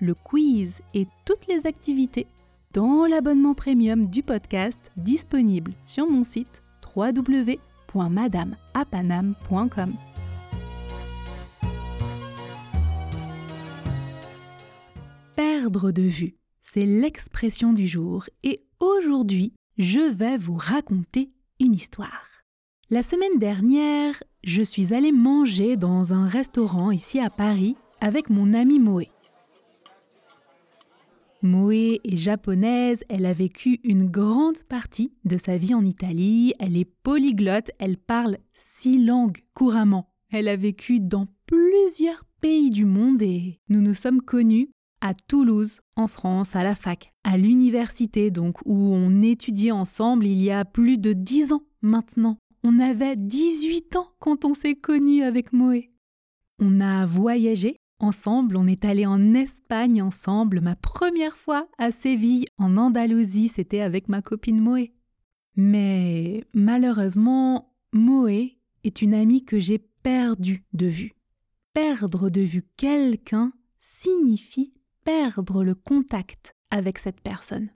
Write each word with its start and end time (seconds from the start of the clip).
le 0.00 0.14
quiz 0.14 0.80
et 0.94 1.06
toutes 1.24 1.46
les 1.48 1.66
activités 1.66 2.26
dans 2.72 3.06
l'abonnement 3.06 3.54
premium 3.54 4.06
du 4.06 4.22
podcast 4.22 4.92
disponible 4.96 5.72
sur 5.82 6.08
mon 6.10 6.24
site 6.24 6.62
www.madameapanam.com. 6.94 9.94
Perdre 15.36 15.92
de 15.92 16.02
vue, 16.02 16.34
c'est 16.60 16.86
l'expression 16.86 17.72
du 17.72 17.86
jour 17.86 18.26
et 18.42 18.58
aujourd'hui, 18.80 19.52
je 19.78 20.12
vais 20.12 20.36
vous 20.36 20.56
raconter 20.56 21.30
une 21.60 21.74
histoire. 21.74 22.26
La 22.90 23.02
semaine 23.02 23.38
dernière, 23.38 24.22
je 24.44 24.62
suis 24.62 24.94
allée 24.94 25.10
manger 25.10 25.76
dans 25.76 26.12
un 26.12 26.28
restaurant 26.28 26.90
ici 26.90 27.18
à 27.18 27.30
Paris 27.30 27.76
avec 28.00 28.28
mon 28.28 28.52
amie 28.52 28.78
Moé. 28.78 29.08
Moé 31.44 32.00
est 32.04 32.16
japonaise, 32.16 33.04
elle 33.10 33.26
a 33.26 33.34
vécu 33.34 33.78
une 33.84 34.06
grande 34.06 34.62
partie 34.62 35.12
de 35.26 35.36
sa 35.36 35.58
vie 35.58 35.74
en 35.74 35.84
Italie, 35.84 36.54
elle 36.58 36.74
est 36.74 36.90
polyglotte, 37.02 37.70
elle 37.78 37.98
parle 37.98 38.38
six 38.54 39.04
langues 39.04 39.44
couramment. 39.52 40.08
Elle 40.30 40.48
a 40.48 40.56
vécu 40.56 41.00
dans 41.00 41.26
plusieurs 41.44 42.24
pays 42.40 42.70
du 42.70 42.86
monde 42.86 43.20
et 43.20 43.60
nous 43.68 43.82
nous 43.82 43.92
sommes 43.92 44.22
connus 44.22 44.70
à 45.02 45.12
Toulouse, 45.12 45.82
en 45.96 46.06
France, 46.06 46.56
à 46.56 46.64
la 46.64 46.74
fac, 46.74 47.12
à 47.24 47.36
l'université 47.36 48.30
donc, 48.30 48.56
où 48.64 48.94
on 48.94 49.20
étudiait 49.20 49.70
ensemble 49.70 50.24
il 50.24 50.40
y 50.40 50.50
a 50.50 50.64
plus 50.64 50.96
de 50.96 51.12
dix 51.12 51.52
ans 51.52 51.64
maintenant. 51.82 52.38
On 52.62 52.78
avait 52.78 53.16
18 53.16 53.96
ans 53.96 54.08
quand 54.18 54.46
on 54.46 54.54
s'est 54.54 54.76
connus 54.76 55.22
avec 55.22 55.52
Moé. 55.52 55.90
On 56.58 56.80
a 56.80 57.04
voyagé 57.04 57.76
ensemble, 57.98 58.56
on 58.56 58.66
est 58.66 58.84
allé 58.84 59.06
en 59.06 59.34
Espagne 59.34 60.02
ensemble. 60.02 60.60
Ma 60.60 60.76
première 60.76 61.36
fois 61.36 61.68
à 61.78 61.90
Séville, 61.90 62.46
en 62.58 62.76
Andalousie, 62.76 63.48
c'était 63.48 63.80
avec 63.80 64.08
ma 64.08 64.22
copine 64.22 64.60
Moé. 64.60 64.92
Mais 65.56 66.44
malheureusement, 66.52 67.74
Moé 67.92 68.58
est 68.82 69.02
une 69.02 69.14
amie 69.14 69.44
que 69.44 69.60
j'ai 69.60 69.78
perdue 69.78 70.64
de 70.72 70.86
vue. 70.86 71.12
Perdre 71.72 72.30
de 72.30 72.40
vue 72.40 72.64
quelqu'un 72.76 73.52
signifie 73.78 74.74
perdre 75.04 75.62
le 75.62 75.74
contact 75.74 76.56
avec 76.70 76.98
cette 76.98 77.20
personne. 77.20 77.70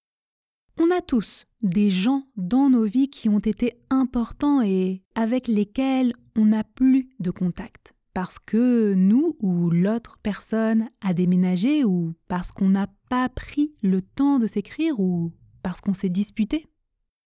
On 0.79 0.91
a 0.91 1.01
tous 1.01 1.47
des 1.63 1.91
gens 1.91 2.27
dans 2.37 2.71
nos 2.71 2.85
vies 2.85 3.11
qui 3.11 3.29
ont 3.29 3.41
été 3.41 3.75
importants 3.91 4.63
et 4.63 5.03
avec 5.15 5.49
lesquels 5.49 6.13
on 6.37 6.47
n'a 6.47 6.65
plus 6.65 7.09
de 7.19 7.31
contact. 7.31 7.95
Parce 8.21 8.41
que 8.41 8.95
nous 8.95 9.37
ou 9.39 9.71
l'autre 9.71 10.19
personne 10.25 10.91
a 11.01 11.15
déménagé 11.15 11.85
ou 11.85 12.15
parce 12.27 12.51
qu'on 12.51 12.69
n'a 12.69 12.89
pas 13.09 13.29
pris 13.29 13.71
le 13.81 14.03
temps 14.03 14.41
de 14.41 14.49
s'écrire 14.49 14.99
ou 14.99 15.31
parce 15.63 15.81
qu'on 15.81 15.95
s'est 15.95 16.09
disputé. 16.09 16.67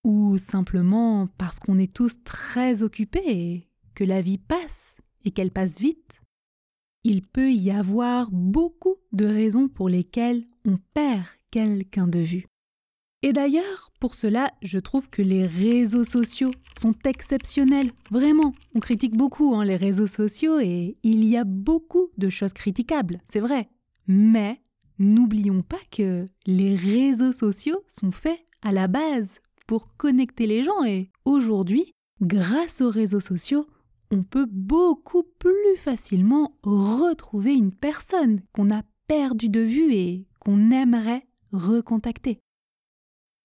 Ou 0.05 0.37
simplement 0.37 1.29
parce 1.39 1.59
qu'on 1.61 1.79
est 1.79 1.95
tous 1.95 2.23
très 2.25 2.83
occupés 2.83 3.23
et 3.25 3.71
que 3.95 4.05
la 4.05 4.21
vie 4.21 4.37
passe 4.37 4.99
et 5.25 5.31
qu'elle 5.31 5.51
passe 5.51 5.79
vite. 5.79 6.21
Il 7.05 7.23
peut 7.23 7.51
y 7.51 7.71
avoir 7.71 8.31
beaucoup 8.31 8.97
de 9.13 9.25
raisons 9.25 9.69
pour 9.69 9.89
lesquelles 9.89 10.45
on 10.67 10.77
perd 10.93 11.25
quelqu'un 11.51 12.07
de 12.07 12.19
vue. 12.19 12.52
Et 13.25 13.33
d'ailleurs, 13.33 13.93
pour 14.01 14.17
cela, 14.17 14.51
je 14.63 14.81
trouve 14.81 15.09
que 15.09 15.23
les 15.23 15.47
réseaux 15.47 16.03
sociaux 16.03 16.51
sont 16.77 16.95
exceptionnels. 17.05 17.93
Vraiment, 18.11 18.53
on 18.75 18.81
critique 18.81 19.17
beaucoup 19.17 19.55
hein, 19.55 19.65
les 19.65 19.77
réseaux 19.77 20.09
sociaux 20.09 20.59
et 20.59 20.97
il 21.05 21.25
y 21.25 21.37
a 21.37 21.45
beaucoup 21.45 22.11
de 22.19 22.31
choses 22.31 22.53
critiquables, 22.53 23.21
c'est 23.29 23.39
vrai. 23.39 23.69
Mais 24.09 24.61
n'oublions 24.99 25.63
pas 25.63 25.79
que 25.93 26.29
les 26.47 26.75
réseaux 26.75 27.33
sociaux 27.33 27.85
sont 27.87 28.11
faits 28.11 28.41
à 28.61 28.73
la 28.73 28.89
base 28.89 29.41
pour 29.69 29.97
connecter 29.97 30.49
les 30.49 30.65
gens 30.65 30.83
et 30.85 31.11
aujourd'hui, 31.25 31.95
grâce 32.21 32.81
aux 32.81 32.91
réseaux 32.91 33.21
sociaux, 33.21 33.69
on 34.11 34.25
peut 34.25 34.49
beaucoup 34.51 35.23
plus 35.39 35.77
facilement 35.77 36.59
retrouver 36.65 37.53
une 37.53 37.73
personne 37.73 38.41
qu'on 38.53 38.73
a 38.73 38.83
perdue 39.07 39.49
de 39.49 39.61
vue 39.61 39.95
et 39.95 40.27
qu'on 40.41 40.73
aimerait 40.73 41.27
recontacter. 41.53 42.41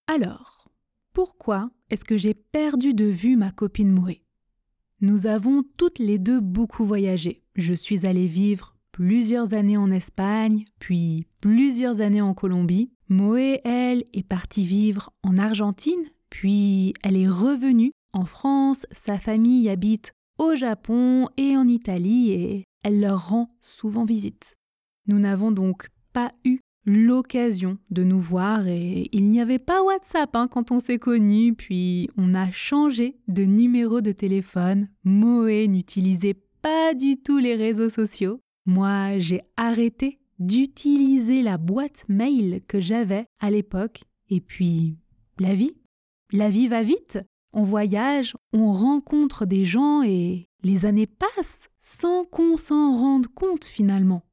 Alors, 0.08 0.70
pourquoi 1.12 1.70
est-ce 1.90 2.06
que 2.06 2.18
j'ai 2.18 2.34
perdu 2.34 2.94
de 2.94 3.04
vue 3.04 3.36
ma 3.36 3.52
copine 3.52 3.92
Moé 3.92 4.24
Nous 5.02 5.28
avons 5.28 5.64
toutes 5.76 6.00
les 6.00 6.18
deux 6.18 6.40
beaucoup 6.40 6.86
voyagé. 6.86 7.44
Je 7.56 7.74
suis 7.74 8.06
allée 8.06 8.28
vivre 8.28 8.78
plusieurs 8.94 9.54
années 9.54 9.76
en 9.76 9.92
Espagne, 9.92 10.64
puis 10.80 11.28
plusieurs 11.42 12.00
années 12.00 12.22
en 12.22 12.34
Colombie. 12.34 12.90
Moé, 13.10 13.60
elle, 13.66 14.06
est 14.14 14.28
partie 14.28 14.66
vivre 14.66 15.12
en 15.24 15.38
Argentine, 15.38 16.06
puis 16.30 16.94
elle 17.04 17.18
est 17.18 17.28
revenue 17.28 17.92
en 18.14 18.24
France. 18.24 18.86
Sa 18.92 19.20
famille 19.20 19.70
habite 19.70 20.14
au 20.38 20.56
Japon 20.56 21.28
et 21.36 21.58
en 21.58 21.68
Italie 21.68 22.32
et 22.32 22.64
elle 22.84 23.02
leur 23.02 23.30
rend 23.30 23.50
souvent 23.60 24.06
visite. 24.06 24.56
Nous 25.08 25.20
n'avons 25.20 25.52
donc 25.52 25.90
pas 26.14 26.32
eu 26.46 26.60
l'occasion 26.88 27.78
de 27.92 28.06
nous 28.06 28.22
voir 28.22 28.66
et 28.66 29.10
il 29.12 29.30
n'y 29.30 29.42
avait 29.42 29.60
pas 29.60 29.84
WhatsApp 29.84 30.34
hein, 30.38 30.48
quand 30.48 30.72
on 30.72 30.80
s'est 30.80 30.98
connus, 30.98 31.54
puis 31.54 32.10
on 32.18 32.34
a 32.34 32.50
changé 32.50 33.18
de 33.28 33.44
numéro 33.44 34.00
de 34.00 34.14
téléphone. 34.14 34.88
Moé 35.04 35.68
n'utilisait 35.68 36.42
pas 36.62 36.94
du 36.94 37.18
tout 37.18 37.40
les 37.40 37.56
réseaux 37.56 37.90
sociaux. 37.90 38.40
Moi, 38.66 39.20
j'ai 39.20 39.42
arrêté 39.58 40.20
d'utiliser 40.40 41.42
la 41.42 41.58
boîte 41.58 42.06
mail 42.08 42.62
que 42.70 42.80
j'avais 42.80 43.26
à 43.42 43.52
l'époque. 43.52 44.04
Et 44.30 44.40
puis, 44.40 44.98
la 45.40 45.54
vie. 45.54 45.76
La 46.32 46.50
vie 46.50 46.70
va 46.70 46.84
vite. 46.84 47.20
On 47.52 47.64
voyage, 47.64 48.36
on 48.54 48.72
rencontre 48.72 49.46
des 49.46 49.66
gens 49.66 50.04
et 50.04 50.48
les 50.64 50.86
années 50.86 51.08
passent 51.08 51.68
sans 51.80 52.24
qu'on 52.24 52.56
s'en 52.56 52.98
rende 52.98 53.28
compte 53.28 53.66
finalement. 53.66 54.24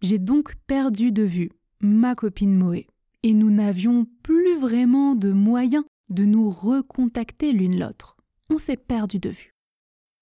J'ai 0.00 0.18
donc 0.20 0.54
perdu 0.66 1.10
de 1.10 1.24
vue 1.24 1.50
ma 1.80 2.14
copine 2.14 2.56
Moé, 2.56 2.86
et 3.22 3.34
nous 3.34 3.50
n'avions 3.50 4.06
plus 4.22 4.56
vraiment 4.58 5.14
de 5.14 5.32
moyens 5.32 5.84
de 6.08 6.24
nous 6.24 6.50
recontacter 6.50 7.52
l'une 7.52 7.78
l'autre. 7.78 8.16
On 8.50 8.58
s'est 8.58 8.76
perdu 8.76 9.18
de 9.18 9.30
vue. 9.30 9.52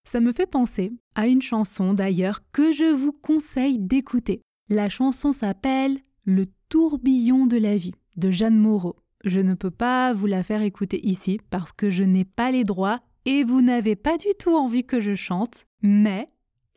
Ça 0.04 0.20
me 0.20 0.32
fait 0.32 0.46
penser 0.46 0.92
à 1.14 1.26
une 1.26 1.42
chanson 1.42 1.94
d'ailleurs 1.94 2.40
que 2.52 2.72
je 2.72 2.92
vous 2.92 3.12
conseille 3.12 3.78
d'écouter. 3.78 4.42
La 4.68 4.88
chanson 4.88 5.32
s'appelle 5.32 5.98
Le 6.24 6.46
tourbillon 6.68 7.46
de 7.46 7.56
la 7.56 7.76
vie 7.76 7.94
de 8.16 8.30
Jeanne 8.30 8.58
Moreau. 8.58 8.96
Je 9.24 9.40
ne 9.40 9.54
peux 9.54 9.70
pas 9.70 10.12
vous 10.12 10.26
la 10.26 10.42
faire 10.42 10.62
écouter 10.62 11.04
ici 11.06 11.40
parce 11.50 11.72
que 11.72 11.90
je 11.90 12.04
n'ai 12.04 12.24
pas 12.24 12.50
les 12.50 12.64
droits 12.64 13.00
et 13.24 13.42
vous 13.42 13.60
n'avez 13.60 13.96
pas 13.96 14.16
du 14.16 14.28
tout 14.38 14.54
envie 14.54 14.84
que 14.84 15.00
je 15.00 15.14
chante, 15.14 15.64
mais 15.82 16.30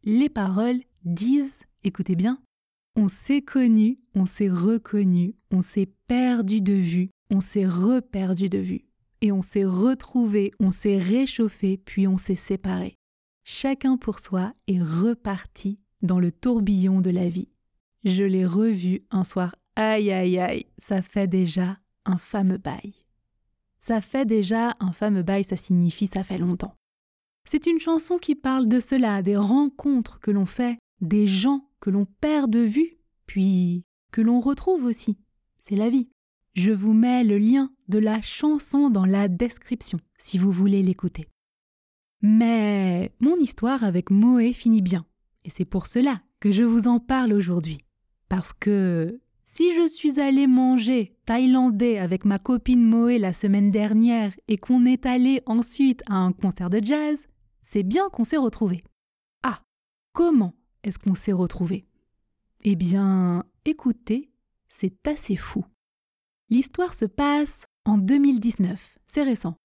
les 0.04 0.30
paroles 0.30 0.82
disent, 1.04 1.62
écoutez 1.84 2.16
bien, 2.16 2.40
on 2.96 3.08
s'est 3.08 3.42
connu, 3.42 4.00
on 4.16 4.26
s'est 4.26 4.50
reconnu, 4.50 5.36
on 5.52 5.62
s'est 5.62 5.90
perdu 6.08 6.62
de 6.62 6.74
vue, 6.74 7.10
on 7.30 7.42
s'est 7.42 7.68
reperdu 7.68 8.50
de 8.50 8.58
vue. 8.58 8.86
Et 9.22 9.32
on 9.32 9.42
s'est 9.42 9.66
retrouvé, 9.66 10.52
on 10.60 10.72
s'est 10.72 10.98
réchauffé, 10.98 11.78
puis 11.78 12.08
on 12.08 12.18
s'est 12.18 12.36
séparé. 12.36 12.96
Chacun 13.44 13.98
pour 13.98 14.20
soi 14.20 14.54
est 14.68 14.82
reparti 14.82 15.80
dans 16.02 16.20
le 16.20 16.32
tourbillon 16.32 17.02
de 17.02 17.10
la 17.10 17.28
vie. 17.28 17.50
Je 18.06 18.24
l'ai 18.24 18.46
revu 18.46 19.02
un 19.12 19.24
soir, 19.24 19.56
aïe 19.76 20.12
aïe 20.12 20.40
aïe, 20.40 20.66
ça 20.78 21.02
fait 21.02 21.28
déjà 21.28 21.78
un 22.06 22.18
fameux 22.18 22.58
bail. 22.58 22.94
Ça 23.80 24.02
fait 24.02 24.26
déjà 24.26 24.76
un 24.80 24.92
fameux 24.92 25.24
bail, 25.24 25.44
ça 25.44 25.58
signifie 25.58 26.08
ça 26.08 26.24
fait 26.24 26.38
longtemps. 26.38 26.76
C'est 27.46 27.66
une 27.66 27.80
chanson 27.80 28.18
qui 28.18 28.36
parle 28.36 28.68
de 28.68 28.80
cela, 28.80 29.22
des 29.22 29.38
rencontres 29.38 30.20
que 30.20 30.32
l'on 30.32 30.46
fait, 30.46 30.78
des 31.02 31.28
gens 31.28 31.69
que 31.80 31.90
l'on 31.90 32.06
perd 32.06 32.52
de 32.52 32.60
vue, 32.60 32.98
puis 33.26 33.86
que 34.12 34.22
l'on 34.22 34.40
retrouve 34.40 34.86
aussi. 34.86 35.18
C'est 35.60 35.76
la 35.76 35.90
vie. 35.90 36.10
Je 36.56 36.72
vous 36.72 36.94
mets 36.94 37.24
le 37.24 37.38
lien 37.38 37.72
de 37.88 38.00
la 38.00 38.22
chanson 38.22 38.90
dans 38.90 39.06
la 39.06 39.28
description 39.28 40.00
si 40.18 40.38
vous 40.38 40.52
voulez 40.52 40.82
l'écouter. 40.84 41.26
Mais 42.22 43.14
mon 43.20 43.38
histoire 43.38 43.84
avec 43.84 44.10
Moé 44.10 44.52
finit 44.52 44.82
bien, 44.82 45.06
et 45.46 45.50
c'est 45.50 45.66
pour 45.66 45.88
cela 45.88 46.22
que 46.40 46.52
je 46.52 46.64
vous 46.64 46.88
en 46.88 47.00
parle 47.00 47.34
aujourd'hui. 47.34 47.80
Parce 48.28 48.54
que 48.54 49.20
Si 49.52 49.74
je 49.74 49.88
suis 49.88 50.20
allée 50.20 50.46
manger 50.46 51.18
thaïlandais 51.26 51.98
avec 51.98 52.24
ma 52.24 52.38
copine 52.38 52.86
Moé 52.86 53.18
la 53.18 53.34
semaine 53.34 53.72
dernière 53.72 54.32
et 54.48 54.58
qu'on 54.58 54.84
est 54.84 55.08
allé 55.08 55.42
ensuite 55.48 56.04
à 56.06 56.18
un 56.18 56.34
concert 56.34 56.70
de 56.70 56.80
jazz, 56.84 57.26
c'est 57.64 57.82
bien 57.82 58.10
qu'on 58.10 58.24
s'est 58.24 58.38
retrouvés. 58.38 58.84
Ah, 59.42 59.64
comment 60.14 60.54
est-ce 60.84 61.00
qu'on 61.00 61.16
s'est 61.16 61.34
retrouvés 61.34 61.86
Eh 62.64 62.76
bien, 62.76 63.44
écoutez, 63.66 64.30
c'est 64.68 65.08
assez 65.08 65.36
fou. 65.36 65.66
L'histoire 66.50 66.94
se 66.94 67.06
passe 67.06 67.66
en 67.86 67.98
2019, 67.98 69.00
c'est 69.08 69.24
récent. 69.24 69.56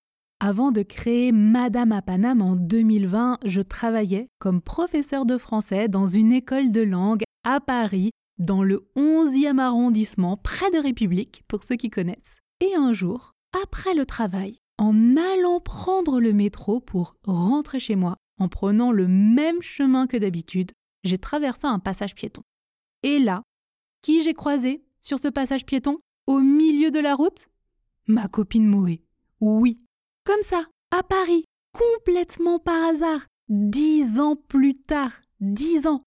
Avant 0.40 0.70
de 0.70 0.82
créer 0.82 1.32
Madame 1.32 1.92
à 1.92 2.02
Paname 2.02 2.42
en 2.42 2.56
2020, 2.56 3.38
je 3.44 3.60
travaillais 3.60 4.28
comme 4.38 4.60
professeur 4.60 5.24
de 5.24 5.38
français 5.38 5.88
dans 5.88 6.06
une 6.06 6.32
école 6.32 6.70
de 6.70 6.82
langue 6.82 7.22
à 7.44 7.60
Paris, 7.60 8.10
dans 8.38 8.62
le 8.62 8.86
11e 8.96 9.58
arrondissement, 9.58 10.36
près 10.36 10.70
de 10.70 10.78
République, 10.78 11.44
pour 11.48 11.62
ceux 11.62 11.76
qui 11.76 11.88
connaissent. 11.88 12.40
Et 12.60 12.74
un 12.74 12.92
jour, 12.92 13.32
après 13.62 13.94
le 13.94 14.04
travail, 14.04 14.58
en 14.78 15.16
allant 15.16 15.60
prendre 15.60 16.20
le 16.20 16.32
métro 16.32 16.80
pour 16.80 17.16
rentrer 17.24 17.78
chez 17.78 17.94
moi, 17.94 18.16
en 18.38 18.48
prenant 18.48 18.90
le 18.90 19.06
même 19.06 19.62
chemin 19.62 20.06
que 20.06 20.16
d'habitude, 20.16 20.72
j'ai 21.04 21.18
traversé 21.18 21.66
un 21.66 21.78
passage 21.78 22.14
piéton. 22.14 22.42
Et 23.02 23.18
là, 23.18 23.42
qui 24.02 24.22
j'ai 24.22 24.34
croisé 24.34 24.82
sur 25.00 25.18
ce 25.18 25.28
passage 25.28 25.66
piéton, 25.66 25.98
au 26.26 26.40
milieu 26.40 26.90
de 26.90 26.98
la 26.98 27.14
route? 27.14 27.48
Ma 28.06 28.28
copine 28.28 28.66
Moé. 28.66 29.02
Oui, 29.40 29.82
comme 30.24 30.42
ça, 30.42 30.64
à 30.90 31.02
Paris, 31.02 31.44
complètement 31.72 32.58
par 32.58 32.82
hasard, 32.82 33.26
dix 33.48 34.20
ans 34.20 34.36
plus 34.36 34.74
tard, 34.74 35.12
dix 35.40 35.86
ans. 35.86 36.02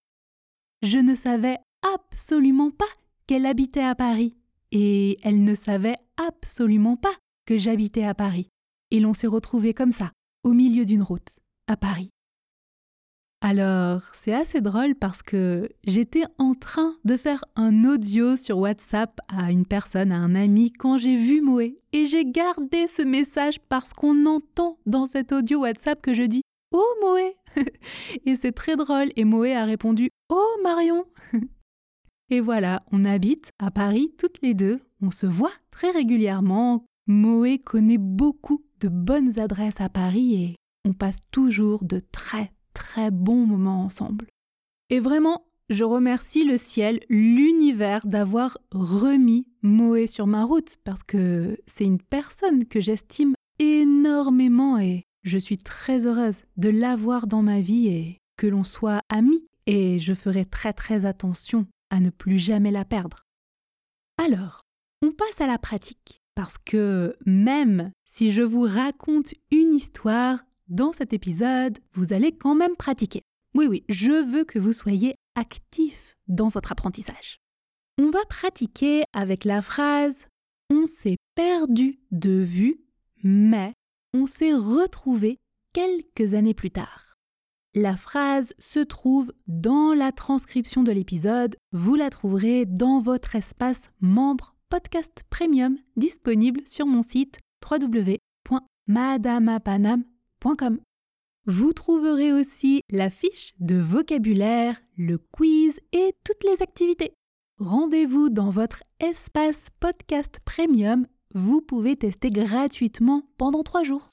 Je 0.81 0.97
ne 0.97 1.15
savais 1.15 1.57
absolument 1.81 2.71
pas 2.71 2.85
qu'elle 3.27 3.45
habitait 3.45 3.83
à 3.83 3.93
Paris, 3.93 4.35
et 4.71 5.17
elle 5.23 5.43
ne 5.43 5.55
savait 5.55 5.97
absolument 6.17 6.97
pas 6.97 7.15
que 7.45 7.57
j'habitais 7.57 8.03
à 8.03 8.15
Paris. 8.15 8.49
Et 8.91 8.99
l'on 8.99 9.13
s'est 9.13 9.27
retrouvés 9.27 9.73
comme 9.73 9.91
ça, 9.91 10.11
au 10.43 10.53
milieu 10.53 10.85
d'une 10.85 11.03
route, 11.03 11.29
à 11.67 11.77
Paris. 11.77 12.09
Alors, 13.41 14.01
c'est 14.13 14.33
assez 14.33 14.61
drôle 14.61 14.95
parce 14.95 15.21
que 15.21 15.69
j'étais 15.85 16.23
en 16.39 16.55
train 16.55 16.95
de 17.05 17.15
faire 17.17 17.45
un 17.55 17.85
audio 17.85 18.35
sur 18.35 18.57
WhatsApp 18.57 19.19
à 19.27 19.51
une 19.51 19.65
personne, 19.65 20.11
à 20.11 20.17
un 20.17 20.33
ami, 20.33 20.71
quand 20.71 20.97
j'ai 20.97 21.15
vu 21.15 21.41
Moé. 21.41 21.79
Et 21.93 22.07
j'ai 22.07 22.25
gardé 22.25 22.87
ce 22.87 23.03
message 23.03 23.59
parce 23.69 23.93
qu'on 23.93 24.25
entend 24.25 24.79
dans 24.87 25.05
cet 25.05 25.31
audio 25.31 25.61
WhatsApp 25.61 26.01
que 26.01 26.15
je 26.15 26.23
dis 26.23 26.41
Oh 26.71 26.87
Moé 27.01 27.35
Et 28.25 28.35
c'est 28.35 28.53
très 28.53 28.75
drôle. 28.75 29.09
Et 29.15 29.23
Moé 29.23 29.55
a 29.55 29.65
répondu 29.65 30.09
Oh 30.29 30.57
Marion 30.63 31.05
Et 32.29 32.41
voilà, 32.41 32.83
on 32.91 33.05
habite 33.05 33.51
à 33.59 33.69
Paris 33.69 34.11
toutes 34.17 34.41
les 34.41 34.55
deux. 34.55 34.81
On 35.01 35.11
se 35.11 35.27
voit 35.27 35.53
très 35.69 35.91
régulièrement. 35.91 36.85
Moé 37.05 37.59
connaît 37.59 37.99
beaucoup 37.99 38.63
de 38.79 38.89
bonnes 38.89 39.39
adresses 39.39 39.79
à 39.79 39.89
Paris 39.89 40.35
et 40.43 40.55
on 40.85 40.93
passe 40.93 41.19
toujours 41.31 41.85
de 41.85 41.99
très 41.99 42.51
très 42.87 43.11
bons 43.11 43.45
moments 43.45 43.81
ensemble. 43.83 44.27
Et 44.89 45.01
vraiment, 45.01 45.45
je 45.69 45.83
remercie 45.83 46.45
le 46.45 46.55
ciel, 46.55 47.01
l'univers 47.09 48.07
d'avoir 48.07 48.57
remis 48.71 49.45
Moé 49.61 50.07
sur 50.07 50.25
ma 50.25 50.45
route 50.45 50.77
parce 50.85 51.03
que 51.03 51.57
c'est 51.65 51.83
une 51.83 52.01
personne 52.01 52.63
que 52.65 52.79
j'estime 52.79 53.33
énormément 53.59 54.79
et 54.79 55.03
je 55.23 55.37
suis 55.37 55.57
très 55.57 56.07
heureuse 56.07 56.43
de 56.55 56.69
l'avoir 56.69 57.27
dans 57.27 57.41
ma 57.41 57.59
vie 57.59 57.89
et 57.89 58.19
que 58.37 58.47
l'on 58.47 58.63
soit 58.63 59.01
amis 59.09 59.45
et 59.65 59.99
je 59.99 60.13
ferai 60.13 60.45
très 60.45 60.71
très 60.71 61.03
attention 61.03 61.67
à 61.89 61.99
ne 61.99 62.09
plus 62.09 62.37
jamais 62.37 62.71
la 62.71 62.85
perdre. 62.85 63.25
Alors, 64.17 64.61
on 65.01 65.11
passe 65.11 65.41
à 65.41 65.47
la 65.47 65.57
pratique 65.57 66.21
parce 66.35 66.57
que 66.57 67.17
même 67.25 67.91
si 68.05 68.31
je 68.31 68.43
vous 68.43 68.61
raconte 68.61 69.33
une 69.51 69.73
histoire, 69.73 70.39
dans 70.67 70.93
cet 70.93 71.13
épisode, 71.13 71.77
vous 71.93 72.13
allez 72.13 72.31
quand 72.31 72.55
même 72.55 72.75
pratiquer. 72.75 73.21
Oui, 73.55 73.67
oui, 73.67 73.83
je 73.89 74.11
veux 74.11 74.43
que 74.43 74.59
vous 74.59 74.73
soyez 74.73 75.15
actif 75.35 76.15
dans 76.27 76.49
votre 76.49 76.71
apprentissage. 76.71 77.37
On 77.97 78.09
va 78.09 78.23
pratiquer 78.29 79.03
avec 79.13 79.45
la 79.45 79.61
phrase 79.61 80.25
On 80.69 80.85
s'est 80.85 81.17
perdu 81.35 81.99
de 82.11 82.43
vue, 82.43 82.81
mais 83.23 83.73
on 84.13 84.27
s'est 84.27 84.53
retrouvé 84.53 85.37
quelques 85.73 86.33
années 86.33 86.53
plus 86.53 86.71
tard. 86.71 87.15
La 87.73 87.95
phrase 87.95 88.53
se 88.59 88.79
trouve 88.79 89.31
dans 89.47 89.93
la 89.93 90.11
transcription 90.11 90.83
de 90.83 90.91
l'épisode. 90.91 91.55
Vous 91.71 91.95
la 91.95 92.09
trouverez 92.09 92.65
dans 92.65 92.99
votre 92.99 93.35
espace 93.35 93.89
membre 94.01 94.55
podcast 94.69 95.23
premium 95.29 95.77
disponible 95.95 96.59
sur 96.65 96.85
mon 96.85 97.01
site 97.01 97.39
www.madamapanam.com 97.69 100.16
vous 101.45 101.73
trouverez 101.73 102.33
aussi 102.33 102.81
la 102.89 103.09
fiche 103.09 103.53
de 103.59 103.75
vocabulaire, 103.75 104.77
le 104.97 105.17
quiz 105.17 105.79
et 105.93 106.13
toutes 106.23 106.43
les 106.43 106.61
activités. 106.61 107.13
Rendez-vous 107.59 108.29
dans 108.29 108.49
votre 108.49 108.83
espace 108.99 109.69
podcast 109.79 110.39
premium. 110.45 111.07
Vous 111.33 111.61
pouvez 111.61 111.95
tester 111.95 112.31
gratuitement 112.31 113.23
pendant 113.37 113.63
trois 113.63 113.83
jours. 113.83 114.09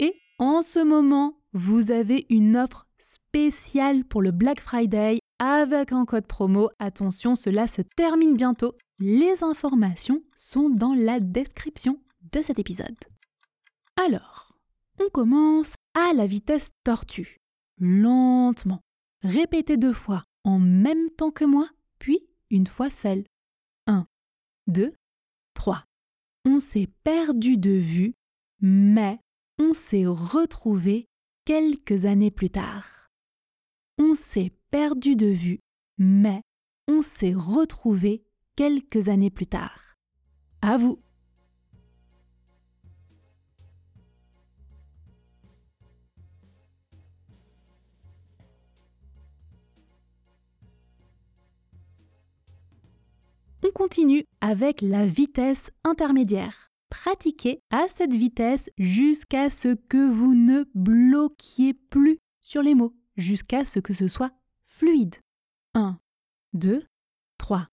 Et 0.00 0.14
en 0.38 0.62
ce 0.62 0.80
moment, 0.80 1.38
vous 1.52 1.90
avez 1.90 2.26
une 2.28 2.56
offre 2.56 2.86
spéciale 2.98 4.04
pour 4.04 4.22
le 4.22 4.32
Black 4.32 4.60
Friday 4.60 5.18
avec 5.38 5.92
un 5.92 6.04
code 6.04 6.26
promo. 6.26 6.70
Attention, 6.78 7.36
cela 7.36 7.66
se 7.66 7.82
termine 7.82 8.34
bientôt. 8.34 8.74
Les 8.98 9.42
informations 9.42 10.20
sont 10.36 10.70
dans 10.70 10.94
la 10.94 11.20
description 11.20 11.98
de 12.32 12.42
cet 12.42 12.58
épisode. 12.58 12.96
Alors, 13.96 14.43
on 15.00 15.08
commence 15.10 15.74
à 15.94 16.12
la 16.12 16.26
vitesse 16.26 16.70
tortue. 16.84 17.38
Lentement. 17.78 18.80
Répétez 19.22 19.76
deux 19.76 19.92
fois 19.92 20.24
en 20.44 20.58
même 20.58 21.10
temps 21.10 21.30
que 21.30 21.44
moi, 21.44 21.68
puis 21.98 22.26
une 22.50 22.66
fois 22.66 22.90
seul. 22.90 23.24
1, 23.86 24.06
2, 24.66 24.92
3. 25.54 25.84
On 26.44 26.60
s'est 26.60 26.88
perdu 27.02 27.56
de 27.56 27.70
vue, 27.70 28.14
mais 28.60 29.18
on 29.58 29.72
s'est 29.72 30.06
retrouvé 30.06 31.06
quelques 31.44 32.04
années 32.04 32.30
plus 32.30 32.50
tard. 32.50 33.08
On 33.98 34.14
s'est 34.14 34.52
perdu 34.70 35.16
de 35.16 35.26
vue, 35.26 35.60
mais 35.98 36.42
on 36.88 37.02
s'est 37.02 37.34
retrouvé 37.34 38.24
quelques 38.56 39.08
années 39.08 39.30
plus 39.30 39.46
tard. 39.46 39.94
À 40.60 40.76
vous. 40.76 41.02
Continue 53.74 54.24
avec 54.40 54.80
la 54.80 55.04
vitesse 55.04 55.70
intermédiaire. 55.84 56.70
Pratiquez 56.88 57.58
à 57.70 57.86
cette 57.88 58.14
vitesse 58.14 58.70
jusqu'à 58.78 59.50
ce 59.50 59.74
que 59.74 60.08
vous 60.08 60.34
ne 60.34 60.64
bloquiez 60.74 61.74
plus 61.74 62.18
sur 62.40 62.62
les 62.62 62.74
mots, 62.74 62.94
jusqu'à 63.16 63.64
ce 63.64 63.80
que 63.80 63.92
ce 63.92 64.08
soit 64.08 64.30
fluide. 64.64 65.16
1, 65.74 65.98
2, 66.54 66.84
3. 67.38 67.68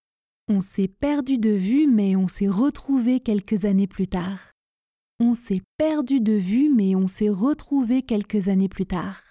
On 0.47 0.61
s'est 0.61 0.87
perdu 0.87 1.37
de 1.37 1.51
vue 1.51 1.87
mais 1.87 2.15
on 2.15 2.27
s'est 2.27 2.49
retrouvé 2.49 3.19
quelques 3.19 3.65
années 3.65 3.87
plus 3.87 4.07
tard. 4.07 4.51
On 5.19 5.35
s'est 5.35 5.61
perdu 5.77 6.19
de 6.19 6.33
vue 6.33 6.69
mais 6.69 6.95
on 6.95 7.07
s'est 7.07 7.29
retrouvé 7.29 8.01
quelques 8.01 8.49
années 8.49 8.69
plus 8.69 8.87
tard. 8.87 9.21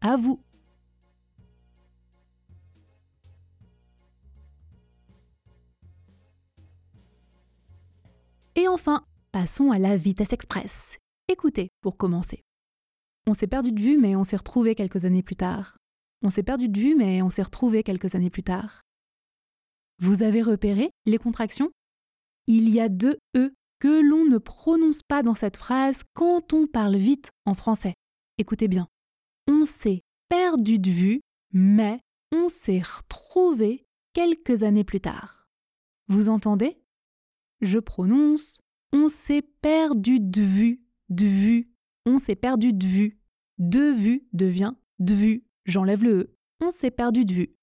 À 0.00 0.16
vous. 0.16 0.42
Et 8.58 8.66
enfin, 8.66 9.04
passons 9.30 9.70
à 9.70 9.78
la 9.78 9.96
vitesse 9.96 10.32
express. 10.32 10.98
Écoutez 11.28 11.68
pour 11.80 11.96
commencer. 11.96 12.42
On 13.28 13.32
s'est 13.32 13.46
perdu 13.46 13.70
de 13.70 13.80
vue, 13.80 13.98
mais 13.98 14.16
on 14.16 14.24
s'est 14.24 14.36
retrouvé 14.36 14.74
quelques 14.74 15.04
années 15.04 15.22
plus 15.22 15.36
tard. 15.36 15.78
On 16.22 16.30
s'est 16.30 16.42
perdu 16.42 16.68
de 16.68 16.76
vue, 16.76 16.96
mais 16.96 17.22
on 17.22 17.30
s'est 17.30 17.44
retrouvé 17.44 17.84
quelques 17.84 18.16
années 18.16 18.30
plus 18.30 18.42
tard. 18.42 18.82
Vous 20.00 20.24
avez 20.24 20.42
repéré 20.42 20.90
les 21.06 21.18
contractions? 21.18 21.70
Il 22.48 22.68
y 22.68 22.80
a 22.80 22.88
deux 22.88 23.18
E 23.36 23.52
que 23.78 24.00
l'on 24.02 24.24
ne 24.24 24.38
prononce 24.38 25.04
pas 25.04 25.22
dans 25.22 25.34
cette 25.34 25.56
phrase 25.56 26.02
quand 26.12 26.52
on 26.52 26.66
parle 26.66 26.96
vite 26.96 27.30
en 27.46 27.54
français. 27.54 27.94
Écoutez 28.38 28.66
bien. 28.66 28.88
On 29.46 29.66
s'est 29.66 30.02
perdu 30.28 30.80
de 30.80 30.90
vue, 30.90 31.20
mais 31.52 32.00
on 32.34 32.48
s'est 32.48 32.82
retrouvé 32.82 33.86
quelques 34.14 34.64
années 34.64 34.82
plus 34.82 35.00
tard. 35.00 35.46
Vous 36.08 36.28
entendez? 36.28 36.76
Je 37.60 37.78
prononce 37.78 38.60
on 38.92 39.08
s'est 39.08 39.42
perdu 39.42 40.18
de 40.18 40.40
vue, 40.42 40.80
de 41.10 41.26
vue, 41.26 41.70
on 42.06 42.18
s'est 42.18 42.36
perdu 42.36 42.72
de 42.72 42.86
vue. 42.86 43.18
De 43.58 43.90
vue 43.90 44.26
devient 44.32 44.72
de 44.98 45.14
vue, 45.14 45.44
j'enlève 45.66 46.04
le 46.04 46.18
E. 46.18 46.36
On 46.60 46.70
s'est 46.70 46.90
perdu 46.90 47.24
de 47.24 47.32
vue. 47.34 47.54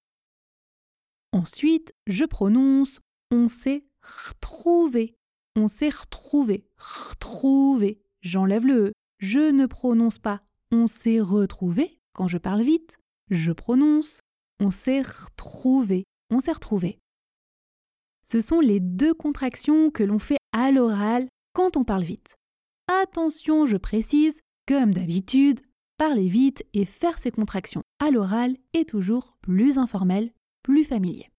Ensuite, 1.32 1.94
je 2.06 2.24
prononce 2.24 3.00
On 3.32 3.48
s'est 3.48 3.84
retrouvé. 4.02 5.16
On 5.56 5.68
s'est 5.68 5.88
retrouvé. 5.88 6.66
Retrouvé. 6.78 8.00
J'enlève 8.20 8.66
le 8.66 8.88
E. 8.88 8.92
Je 9.18 9.50
ne 9.50 9.66
prononce 9.66 10.18
pas. 10.18 10.42
On 10.70 10.86
s'est 10.86 11.20
retrouvé. 11.20 11.98
Quand 12.12 12.28
je 12.28 12.38
parle 12.38 12.62
vite, 12.62 12.98
je 13.30 13.52
prononce. 13.52 14.20
On 14.60 14.70
s'est 14.70 15.02
retrouvé. 15.02 16.04
On 16.30 16.40
s'est 16.40 16.52
retrouvé. 16.52 16.98
Ce 18.28 18.40
sont 18.40 18.60
les 18.60 18.80
deux 18.80 19.14
contractions 19.14 19.90
que 19.90 20.02
l'on 20.02 20.18
fait 20.18 20.38
à 20.52 20.72
l'oral 20.72 21.28
quand 21.52 21.76
on 21.76 21.84
parle 21.84 22.02
vite. 22.02 22.34
Attention, 22.88 23.66
je 23.66 23.76
précise, 23.76 24.40
comme 24.66 24.92
d'habitude, 24.92 25.60
parler 25.96 26.28
vite 26.28 26.64
et 26.74 26.84
faire 26.84 27.18
ces 27.18 27.30
contractions 27.30 27.82
à 28.00 28.10
l'oral 28.10 28.56
est 28.74 28.88
toujours 28.88 29.36
plus 29.42 29.78
informel, 29.78 30.32
plus 30.64 30.84
familier. 30.84 31.30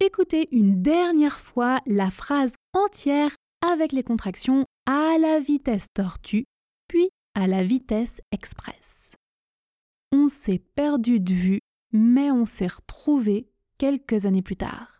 Écoutez 0.00 0.48
une 0.52 0.80
dernière 0.80 1.40
fois 1.40 1.80
la 1.86 2.08
phrase 2.08 2.54
entière 2.72 3.34
avec 3.60 3.92
les 3.92 4.04
contractions 4.04 4.64
à 4.86 5.18
la 5.18 5.40
vitesse 5.40 5.86
tortue, 5.92 6.44
puis 6.86 7.10
à 7.34 7.48
la 7.48 7.64
vitesse 7.64 8.20
express. 8.30 9.16
On 10.12 10.28
s'est 10.28 10.62
perdu 10.76 11.18
de 11.18 11.34
vue, 11.34 11.60
mais 11.92 12.30
on 12.30 12.46
s'est 12.46 12.68
retrouvé 12.68 13.50
quelques 13.76 14.24
années 14.24 14.42
plus 14.42 14.56
tard. 14.56 14.97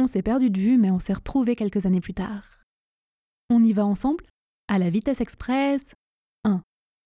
On 0.00 0.06
s'est 0.06 0.22
perdu 0.22 0.48
de 0.48 0.60
vue, 0.60 0.78
mais 0.78 0.92
on 0.92 1.00
s'est 1.00 1.12
retrouvé 1.12 1.56
quelques 1.56 1.84
années 1.84 2.00
plus 2.00 2.14
tard. 2.14 2.62
On 3.50 3.64
y 3.64 3.72
va 3.72 3.84
ensemble? 3.84 4.24
À 4.68 4.78
la 4.78 4.90
vitesse 4.90 5.20
express? 5.20 5.94
1, 6.44 6.62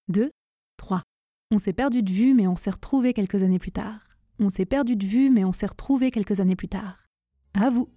2, 0.08 0.30
3. 0.76 1.02
On 1.50 1.58
s'est 1.58 1.72
perdu 1.72 2.02
de 2.02 2.12
vue, 2.12 2.34
mais 2.34 2.46
on 2.46 2.54
s'est 2.54 2.70
retrouvé 2.70 3.14
quelques 3.14 3.42
années 3.42 3.58
plus 3.58 3.72
tard. 3.72 4.18
On 4.38 4.50
s'est 4.50 4.66
perdu 4.66 4.96
de 4.96 5.06
vue, 5.06 5.30
mais 5.30 5.42
on 5.42 5.52
s'est 5.52 5.66
retrouvé 5.66 6.10
quelques 6.10 6.40
années 6.40 6.54
plus 6.54 6.68
tard. 6.68 7.06
À 7.54 7.70
vous. 7.70 7.88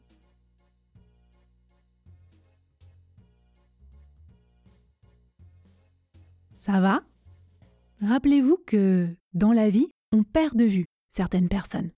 Ça 6.57 6.79
va? 6.79 7.03
Rappelez-vous 7.99 8.57
que 8.65 9.13
dans 9.33 9.51
la 9.51 9.69
vie, 9.69 9.89
on 10.13 10.23
perd 10.23 10.55
de 10.55 10.63
vue 10.63 10.85
certaines 11.09 11.49
personnes. 11.49 11.91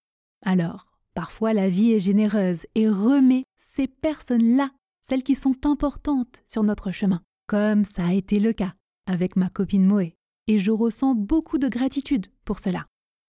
Alors, 0.43 0.86
parfois 1.17 1.51
la 1.51 1.67
vie 1.67 1.93
est 1.93 1.99
généreuse 1.99 2.67
et 2.75 2.87
remet 2.87 3.43
ces 3.57 3.87
personnes-là, 3.87 4.69
celles 5.01 5.23
qui 5.23 5.33
sont 5.33 5.65
importantes 5.65 6.43
sur 6.45 6.61
notre 6.61 6.91
chemin, 6.91 7.23
comme 7.47 7.83
ça 7.83 8.05
a 8.05 8.13
été 8.13 8.39
le 8.39 8.53
cas 8.53 8.75
avec 9.07 9.35
ma 9.35 9.49
copine 9.49 9.83
Moé. 9.83 10.13
Et 10.45 10.59
je 10.59 10.69
ressens 10.69 11.15
beaucoup 11.15 11.57
de 11.57 11.69
gratitude 11.69 12.27
pour 12.45 12.59
cela. 12.59 12.85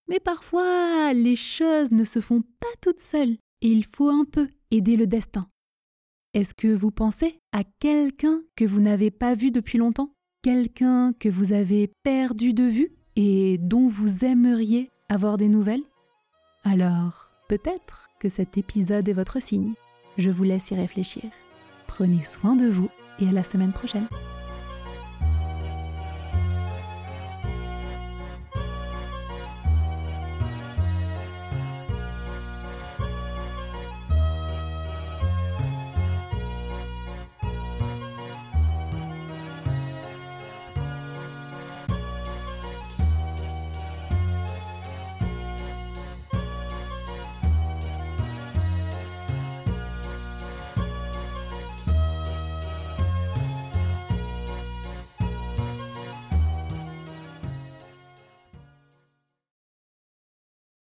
Mais 0.06 0.20
parfois, 0.20 1.14
les 1.14 1.34
choses 1.34 1.90
ne 1.90 2.04
se 2.04 2.20
font 2.20 2.42
pas 2.42 2.66
toutes 2.82 3.00
seules. 3.00 3.38
Et 3.62 3.68
il 3.68 3.86
faut 3.86 4.10
un 4.10 4.26
peu 4.26 4.48
aider 4.70 4.96
le 4.96 5.06
destin. 5.06 5.48
Est-ce 6.34 6.52
que 6.52 6.68
vous 6.68 6.90
pensez 6.90 7.38
à 7.52 7.64
quelqu'un 7.80 8.42
que 8.54 8.66
vous 8.66 8.82
n'avez 8.82 9.10
pas 9.10 9.32
vu 9.32 9.50
depuis 9.50 9.78
longtemps? 9.78 10.12
Quelqu'un 10.42 11.14
que 11.14 11.30
vous 11.30 11.54
avez 11.54 11.90
perdu 12.02 12.52
de 12.52 12.64
vue 12.64 12.92
et 13.16 13.56
dont 13.56 13.88
vous 13.88 14.26
aimeriez 14.26 14.90
avoir 15.08 15.38
des 15.38 15.48
nouvelles? 15.48 15.84
Alors, 16.64 17.27
peut-être 17.48 18.10
que 18.20 18.28
cet 18.28 18.58
épisode 18.58 19.08
est 19.08 19.14
votre 19.14 19.40
signe. 19.40 19.72
Je 20.18 20.30
vous 20.30 20.44
laisse 20.44 20.70
y 20.70 20.74
réfléchir. 20.74 21.24
Prenez 21.86 22.22
soin 22.22 22.54
de 22.54 22.68
vous 22.68 22.90
et 23.20 23.28
à 23.28 23.32
la 23.32 23.42
semaine 23.42 23.72
prochaine. 23.72 24.06